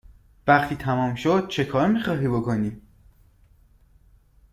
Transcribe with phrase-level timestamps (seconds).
[0.47, 2.81] وقتی تمام شد چکار می خواهی بکنی؟